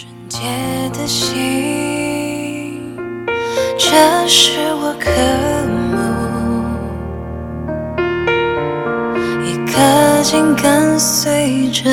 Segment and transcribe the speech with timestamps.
[0.00, 0.38] 纯洁
[0.98, 2.96] 的心，
[3.78, 5.10] 这是我渴
[5.92, 6.00] 慕，
[9.44, 11.90] 一颗心跟随着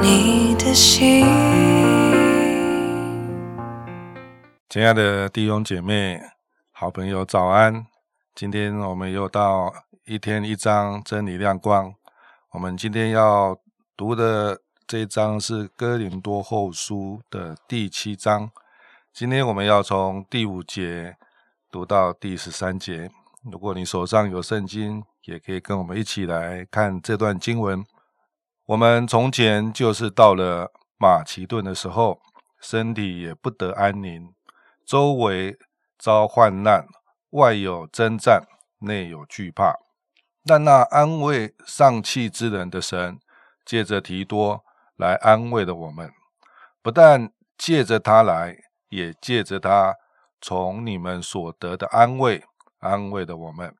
[0.00, 1.26] 你的心。
[4.68, 6.20] 亲爱的弟兄姐妹、
[6.70, 7.86] 好朋友，早安！
[8.36, 9.74] 今天我们又到
[10.04, 11.92] 一天一章真理亮光。
[12.52, 13.58] 我们今天要
[13.96, 18.50] 读的这一章是《哥林多后书》的第七章。
[19.12, 21.18] 今天我们要从第五节
[21.70, 23.10] 读到第十三节。
[23.52, 27.84] 如果你手上有圣经，也可以跟我们一起来看这段经文。
[28.64, 32.18] 我们从前就是到了马其顿的时候，
[32.58, 34.32] 身体也不得安宁，
[34.86, 35.58] 周围
[35.98, 36.86] 遭患难，
[37.32, 38.42] 外有征战，
[38.78, 39.74] 内有惧怕。
[40.46, 43.20] 但那安慰丧气之人的神，
[43.66, 44.64] 借着提多
[44.98, 46.12] 来安慰的我们，
[46.82, 48.54] 不但借着他来，
[48.90, 49.94] 也借着他
[50.40, 52.44] 从你们所得的安慰，
[52.80, 53.74] 安慰的我们。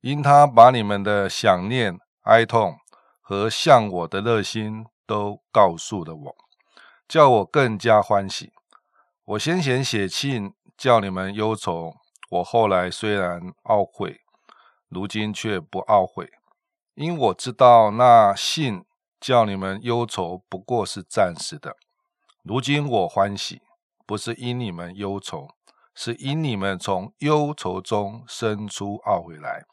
[0.00, 2.76] 因他把你们的想念、哀痛
[3.22, 6.36] 和向我的热心都告诉了我，
[7.08, 8.52] 叫我更加欢喜。
[9.24, 11.94] 我先前写信叫你们忧愁，
[12.28, 14.20] 我后来虽然懊悔。
[14.88, 16.30] 如今却不懊悔，
[16.94, 18.84] 因我知道那信
[19.20, 21.76] 叫你们忧愁不过是暂时的。
[22.42, 23.60] 如今我欢喜，
[24.06, 25.48] 不是因你们忧愁，
[25.94, 29.64] 是因你们从忧愁中生出懊悔来。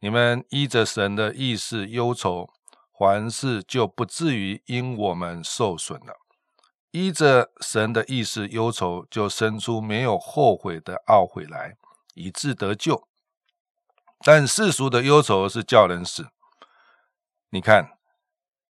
[0.00, 2.50] 你们依着神的意思忧愁，
[2.96, 6.14] 凡事就不至于因我们受损了。
[6.92, 11.76] 依着神的意思忧愁，就生出没有后悔的懊悔来，
[12.14, 13.08] 以致得救。
[14.20, 16.28] 但世俗的忧愁是叫人死。
[17.50, 17.97] 你看，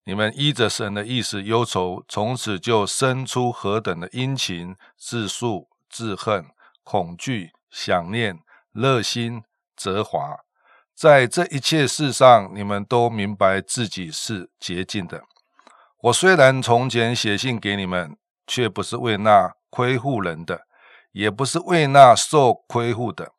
[0.08, 6.46] 你们依着神的意思忧愁，从此就生出何等的殷勤、自述、自恨、
[6.82, 8.40] 恐惧、想念、
[8.72, 9.44] 热心、
[9.76, 10.38] 责华。
[10.96, 15.24] 在这一切事上，你们都明白自己是洁净的。
[16.04, 18.16] 我虽然从前写信给你们，
[18.48, 20.62] 却不是为那亏护人的，
[21.12, 23.34] 也不是为那受亏护的。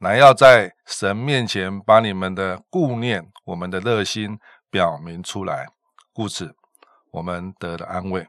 [0.00, 4.38] 乃要在神面前把你们的顾念、我们的热心
[4.70, 5.68] 表明出来，
[6.12, 6.54] 故此
[7.12, 8.26] 我们得了安慰。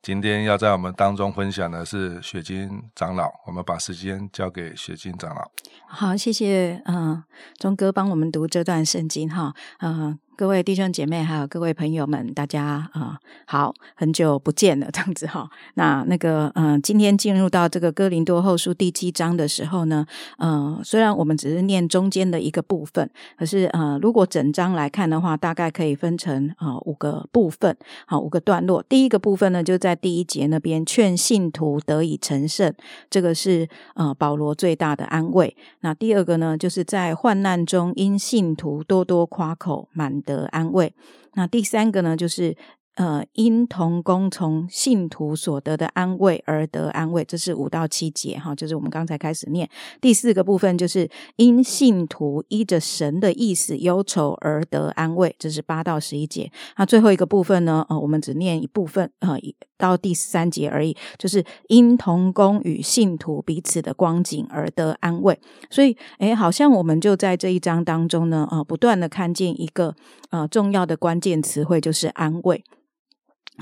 [0.00, 5.50] 今天要在我们当中分享的是雪晶长老，我们把时间交给雪晶长老。
[5.86, 7.22] 好，谢谢，嗯，
[7.58, 10.18] 钟哥帮我们读这段圣经哈，嗯。
[10.34, 15.48] 各位弟兄姐妹，还有各位朋友们，大家啊，好，很久不见了，这样子哈。
[15.74, 20.06] 那那个，嗯，今天进入到这个哥林多后书第七章的时候呢，
[20.38, 27.76] 嗯，虽然我们只是念中间的一个部分，可是，呃，如果整章来看的话，大概可以分成啊五个部分，
[28.06, 28.82] 好，五个段落。
[28.82, 32.72] 第一个部分呢，就在第一节那边，劝信徒得以成圣，
[33.10, 35.54] 这个是呃保罗最大的安慰。
[35.80, 40.21] 那第二个呢，就是在患难中因信徒多多夸口满。
[40.22, 40.94] 的安慰。
[41.34, 42.56] 那第三个呢，就是
[42.96, 49.68] 呃，因同工从信徒所得的安慰而得安慰，这是五到七节哈，就是我们刚才开始念。
[50.00, 56.50] 第四个部分就是因信徒依着神的意思忧愁而得安慰，这是八到十一节。
[56.76, 59.38] 那最后一个部分呢，呃，我们只念一部分，呃。
[59.78, 65.36] 到第三节而已，就是因同工与信徒彼此的光景而得安慰。
[65.70, 69.96] 所以，哎，好像我们就在这一章当中呢，呃，不断的看见一个
[70.30, 72.62] 呃重要的关键词汇，就是安慰。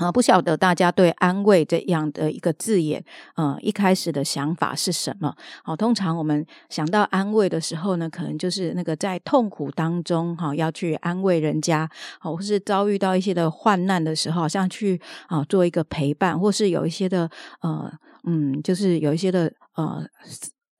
[0.01, 3.03] 啊，不晓得大家对“安慰”这样的一个字眼，
[3.35, 5.35] 呃，一开始的想法是什么？
[5.63, 11.87] 好，通常我们想到安慰的时候呢，可能就是那个在痛苦当中，哈，要去安慰人家，
[12.19, 17.29] 好，或是遭遇到一些的患难的时候，好像去啊做一个陪伴，或是有一些的
[17.61, 17.91] 呃，
[18.23, 20.03] 嗯，就是有一些的呃。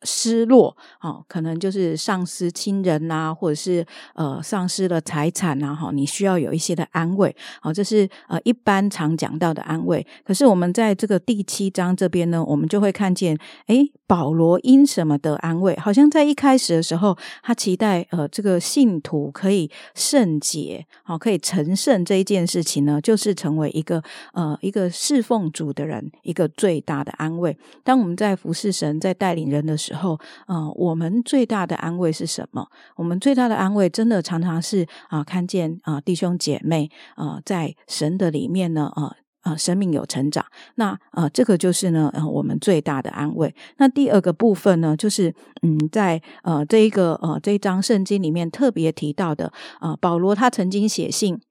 [0.03, 3.85] 失落，哦，可能就是丧失亲人呐，或者是
[4.15, 10.05] 呃丧失了财产呐，哈，你需要有一些的安慰，好，这是呃一般常讲到的安慰。
[10.23, 13.37] 可是我们在这个第七章这边呢，我们就会看见，
[13.67, 15.77] 诶，保罗因什么得安慰？
[15.77, 24.01] 好像在一开始的时候，他期待呃这个信徒可以圣洁，好，可以成圣这一件事情呢，就是成为一个
[24.33, 27.55] 呃一个侍奉主的人一个最大的安慰。
[27.83, 30.17] 当我们在服侍神，在带领人的时，时候，
[30.47, 32.65] 嗯，我们最大的安慰是什么？
[32.95, 40.45] 我们最大的安慰，真的常常是啊，看见啊弟兄姐妹啊，在神的里面呢，啊啊，生命有成长。
[40.75, 43.53] 那啊，这个就是呢，我们最大的安慰。
[43.77, 51.41] 那第二个部分呢，就是嗯，在呃这一个呃这一章圣经里面特别提到的啊，保罗他曾经写信。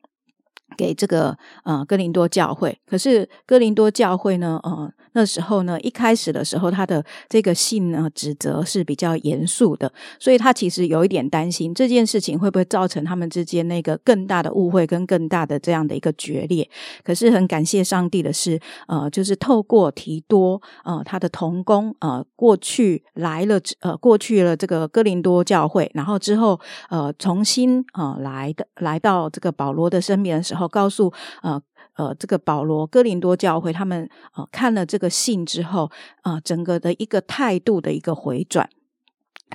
[0.76, 16.66] 给这个呃哥林多教会，可是哥林多教会呢，呃那时候呢，一开始的时候，他的这个信呢指责是比较严肃的，所以他其实有一点担心这件事情会不会造成他们之间那个更大的误会跟更大的这样的一个决裂。
[17.04, 18.58] 可是很感谢上帝的是，
[18.88, 26.58] 呃，就是透过提多呃他的童工呃过去来了呃过去了这个哥林多教会，然后之后
[26.88, 30.70] 呃重新呃来的来到这个保罗的身边的时候。
[30.70, 31.60] 告诉呃
[31.94, 35.90] 呃这个保罗哥林多教会，他们呃看了这个信之后，
[36.22, 38.68] 啊整个的一个态度的一个回转。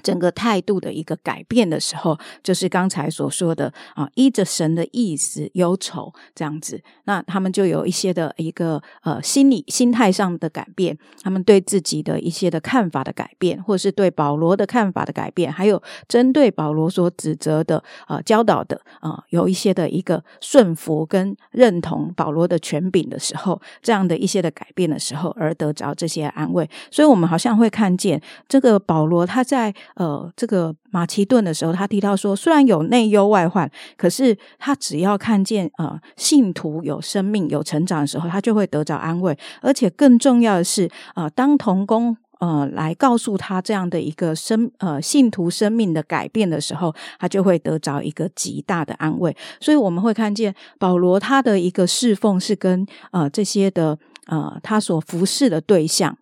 [0.03, 26.69] 整个态度的一个改变的时候，就是刚才所说的啊，依着神的意思忧愁这样子，那他们就有一些的一个呃心理心态上的改变，他们对自己的一些的看法的改变，或是对保罗的看法的改变，还有针对保罗所指责的啊教导的啊有一些的一个顺服跟认同保罗的权柄的时候，这样的一些的改变的时候，而得着这些安慰。
[26.91, 29.73] 所以，我们好像会看见这个保罗他在。
[29.95, 39.37] 呃，这个马其顿的时候，他提到说，虽然有内忧外患，可是他只要看见呃信徒有生命、有成长的时候，他就会得着安慰。
[39.61, 49.35] 而且更重要的是，呃，当童工呃来告诉他这样的一个生呃信徒生命的改变的时候，他就会得着一个极大的安慰。
[49.59, 53.97] 所以我们会看见保罗他的一个侍奉是跟呃这些的
[54.27, 56.17] 呃他所服侍的对象。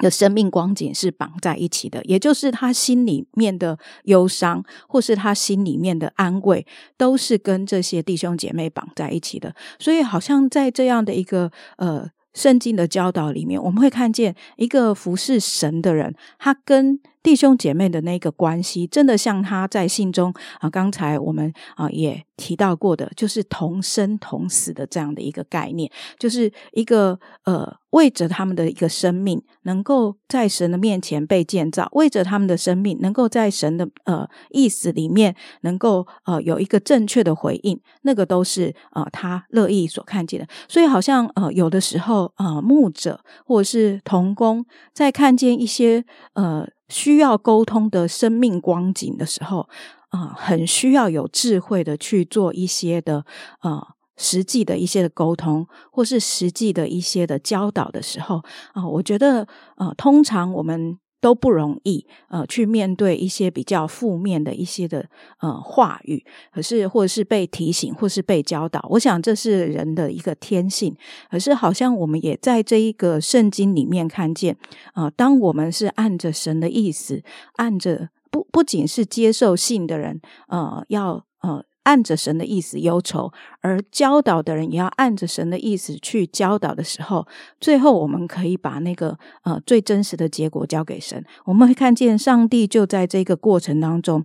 [0.00, 6.66] 的生命光景是绑在一起的，也就是他心里面的忧伤，或是他心里面的安慰，
[6.96, 9.54] 都是跟这些弟兄姐妹绑在一起的。
[9.78, 16.98] 所以，好像在这样的一个呃圣经的教导里面，我们会看见一个服侍神的人，他跟。
[17.22, 40.46] 弟兄姐妹的那个关系，真的像他在信中啊，刚才我们啊也提到过的，就是同生同死的这样的一个概念，就是一个呃为着他们的一个生命，能够在神的面前被建造，为着他们的生命，能够在神的呃意思里面，能够呃有一个正确的回应，那个都是呃他乐意所看见的。
[40.68, 44.64] 所以，好像呃有的时候呃牧者或者是童工
[44.94, 46.66] 在看见一些呃。
[46.90, 49.66] 需要沟通的生命光景的时候，
[50.10, 53.24] 啊，很需要有智慧的去做一些的
[53.62, 53.80] 呃
[54.18, 58.42] 实际的一些的沟通，或是实际的一些的教导的时候，
[58.74, 60.98] 啊，我觉得呃，通常我们。
[61.20, 65.08] 都不容易，呃，去面对一些比较负面的一些的
[65.40, 70.96] 呃话语，可是或者是被提醒，或是被教导，我想这是人的一个天性。
[71.30, 74.56] 可是好像我们也在这一个圣经里面看见，
[74.94, 77.22] 啊，当我们是按着神的意思，
[77.56, 81.64] 按着不不仅是接受信的人，呃，要呃。
[81.84, 87.26] 按着神的意思忧愁，而教导的人也要按着神的意思去教导的时候，
[87.60, 91.24] 最后我们可以把那个呃最真实的结果交给神。
[91.44, 94.24] 我们会看见上帝就在这个过程当中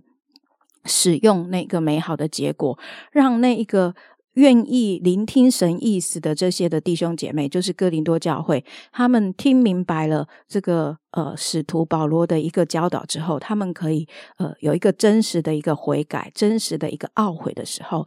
[0.84, 2.78] 使用那个美好的结果，
[3.12, 3.94] 让那一个。
[4.36, 8.62] 愿意聆听神意思的这些的弟兄姐妹，就是哥林多教会，
[8.92, 14.06] 他们听明白了这个呃使徒保罗的一个教导之后，他们可以
[14.36, 18.06] 呃有一个真实的一个悔改，真实的一个懊悔的时候，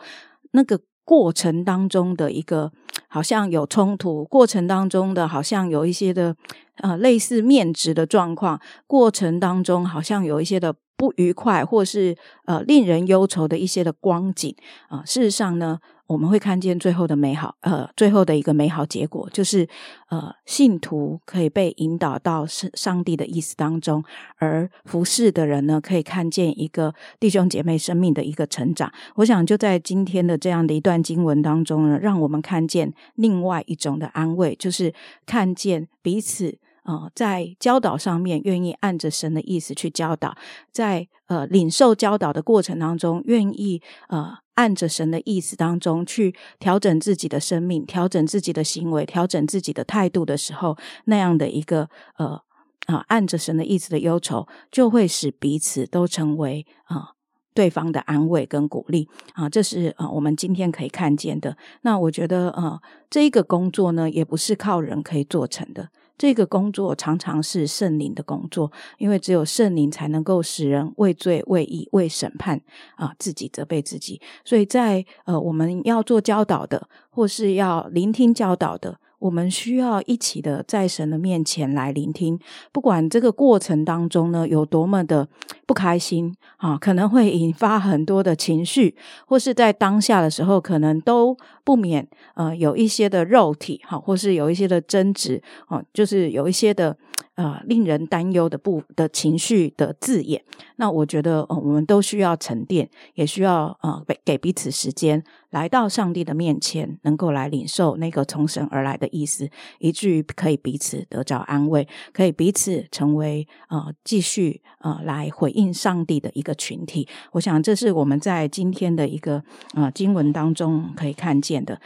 [0.52, 2.72] 那个过程当中的一个
[3.08, 6.36] 好像有冲突，过程当中的好像有一些的
[6.84, 12.16] 呃类似面值的状况，过程当中好像有一些的不愉快，或是
[12.46, 14.56] 呃令人忧愁的一些的光景
[14.90, 15.80] 啊，事实上呢。
[16.10, 19.70] 我们会看见最后的美好，呃，最后的一个美好结果，就是
[20.10, 24.04] 呃，信徒可以被引导到上上帝的意思当中，
[24.38, 28.92] 而服侍的人呢，可以看见一个弟兄姐妹生命的一个成长。
[29.18, 34.92] 我想就在今天的这样的一段经文当中呢，让我们看见另外一种的安慰，就是
[35.28, 36.58] 看见彼此。
[36.84, 40.36] 呃，在教导上面愿意按着神的意思去教导，
[40.72, 52.42] 在呃领受教导的过程当中，愿意呃按着神的意思当中去调整自己的生命，调整自己的行为，调整自己的态度的时候，那样的一个呃
[52.88, 57.12] 啊按着神的意思的忧愁，就会使彼此都成为啊
[57.54, 61.56] 对方的安慰跟鼓励啊，这是啊我们今天可以看见的。
[61.82, 65.90] 那我觉得呃这一个工作呢，也不是靠人可以做成的。
[66.20, 72.60] 这个工作常常是圣灵的工作，因为只有圣灵才能够使人畏罪、畏义、畏审判
[72.98, 74.20] 啊，自己责备自己。
[74.44, 82.40] 所以在呃，我们要做教导的，或是要聆听教导的，我们需要一起的在神的面前来聆听，
[82.72, 85.28] 不管这个过程当中呢有多么的
[85.66, 88.96] 不开心啊，可能会引发很多的情绪，
[89.28, 96.98] 或是在当下的时候，可能都不免呃有一些的肉体哈，或是有一些的争执哦，就是有一些的。
[97.40, 100.44] 呃，令人担忧的不的情绪的字眼，
[100.76, 117.08] 那我觉得，呃，我们都需要沉淀，也需要呃给给彼此时间，来到上帝的面前，能够来领受那个从神而来的意思，以至于可以彼此得着安慰，可以彼此成为呃继续呃来回应上帝的一个群体。
[117.32, 119.42] 我想，这是我们在今天的一个
[119.76, 121.80] 呃经文当中可以看见的。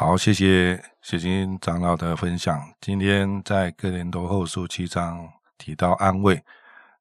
[0.00, 2.58] 好，谢谢雪晶长老的分享。
[2.80, 5.28] 今天在哥林多后书七章
[5.58, 6.42] 提到安慰，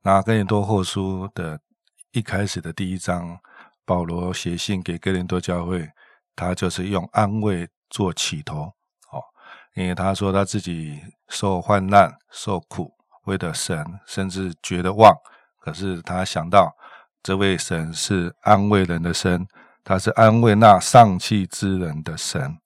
[0.02, 1.58] 那哥林多后书的
[2.12, 3.40] 一开始的第一章，
[3.86, 5.90] 保罗写信给哥林多教会，
[6.36, 8.64] 他就是用安慰做起头。
[8.64, 9.24] 哦，
[9.76, 12.92] 因为他说他自己受患难、受苦，
[13.24, 15.16] 为了神，甚至觉得忘。
[15.62, 16.76] 可是他想到
[17.24, 19.48] 这位神是安慰人的神，
[19.86, 22.58] 他是安慰那丧气之人的神。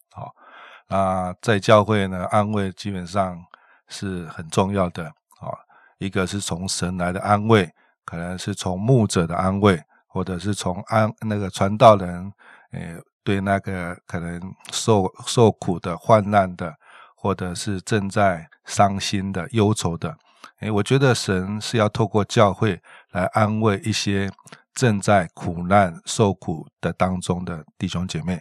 [0.93, 3.43] 啊，在教会呢，安慰基本上
[3.87, 5.07] 是很重要的
[5.39, 5.49] 啊。
[5.97, 7.67] 一个是从神来的安慰，
[8.05, 12.31] 可能是从牧者的安慰，或者是从安那个传道人，
[12.73, 14.39] 诶，对那个可能
[14.71, 16.75] 受受苦的、患难的，
[17.15, 20.15] 或者是正在伤心的、忧愁的。
[20.59, 22.79] 诶，我觉得神是要透过教会
[23.13, 24.29] 来安慰一些
[24.75, 28.39] 正在苦难、受苦的当中的弟兄姐妹。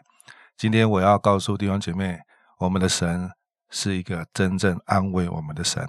[0.58, 2.20] 今天我要告诉弟兄姐妹。
[2.62, 3.28] 我们的神
[3.70, 5.84] 是一个真正安慰我们的神，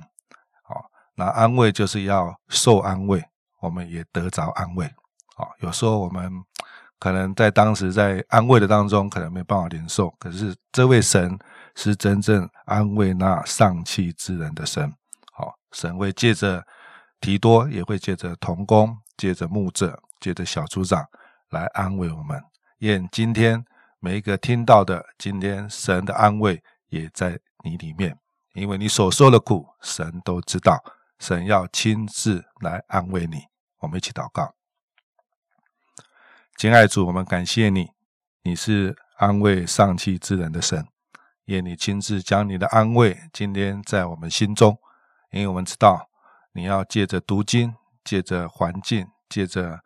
[0.64, 3.24] 好，那安慰就是要受安慰，
[3.62, 4.92] 我们也得着安慰，
[5.36, 6.32] 好，有时候我们
[6.98, 11.38] 可能在当时在安慰的当中，可能没办法领受，可是这位神
[11.76, 14.92] 是真正安慰那丧气之人的神，
[15.32, 16.66] 好，神会借着
[17.22, 21.06] 提多，也会借着童工，借着牧者，借着小组长
[21.52, 22.42] 来安慰我们，
[22.80, 23.64] 愿今天。
[24.06, 28.20] 每一个听到的，今天神的安慰也在你里面，
[28.52, 30.84] 因为你所受的苦，神都知道，
[31.20, 33.46] 神要亲自来安慰你。
[33.80, 34.56] 我们一起祷告，
[36.58, 37.92] 亲爱主，我们感谢你，
[38.42, 40.86] 你是安慰丧气之人的神，
[41.46, 44.78] 愿你亲自将你的安慰今天在我们心中，
[45.32, 46.10] 因为我们知道
[46.52, 49.80] 你要借着读经，借着环境，借着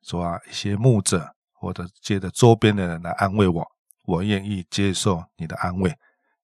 [0.00, 1.34] 说啊一些牧者。
[1.64, 3.66] 或者借着周边的人来安慰我，
[4.04, 5.92] 我愿意接受你的安慰，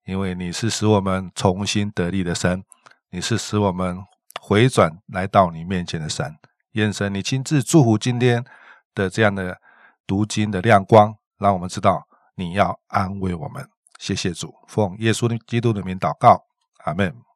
[0.06, 2.64] 因为你是使我们重新得力的神，
[3.10, 3.98] 你是使我们
[4.40, 6.34] 回转来到你面前的神。
[6.72, 8.44] 愿神你亲自祝福今天
[8.94, 9.58] 的这样的
[10.06, 13.68] 读经的亮光，让我们知道你要安慰我们。
[13.98, 16.46] 谢谢主，奉耶稣基督的名祷告，
[16.84, 17.29] 阿门。